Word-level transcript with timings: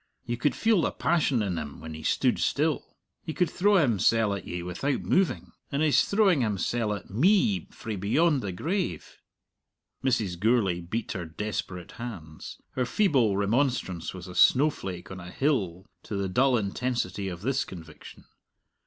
You 0.25 0.35
could 0.35 0.55
feel 0.55 0.81
the 0.81 0.89
passion 0.91 1.43
in 1.43 1.59
him 1.59 1.79
when 1.79 1.93
he 1.93 2.01
stood 2.01 2.39
still. 2.39 2.97
He 3.23 3.35
could 3.35 3.51
throw 3.51 3.75
himsell 3.75 4.33
at 4.33 4.47
ye 4.47 4.63
without 4.63 5.03
moving. 5.03 5.51
And 5.71 5.83
he's 5.83 6.05
throwing 6.05 6.41
himsell 6.41 6.95
at 6.95 7.11
me 7.11 7.67
frae 7.69 7.97
beyond 7.97 8.41
the 8.41 8.51
grave." 8.51 9.19
Mrs. 10.03 10.39
Gourlay 10.39 10.79
beat 10.81 11.11
her 11.11 11.25
desperate 11.25 11.91
hands. 12.01 12.57
Her 12.71 12.87
feeble 12.87 13.37
remonstrance 13.37 14.11
was 14.11 14.27
a 14.27 14.33
snowflake 14.33 15.11
on 15.11 15.19
a 15.19 15.29
hill 15.29 15.85
to 16.01 16.15
the 16.15 16.27
dull 16.27 16.57
intensity 16.57 17.27
of 17.27 17.43
this 17.43 17.63
conviction. 17.63 18.23